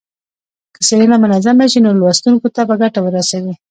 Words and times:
که 0.73 0.79
څېړنه 0.87 1.17
منظمه 1.23 1.65
شي 1.71 1.79
نو 1.85 1.89
لوستونکو 1.99 2.47
ته 2.55 2.61
به 2.67 2.75
ګټه 2.81 2.99
ورسوي. 3.03 3.53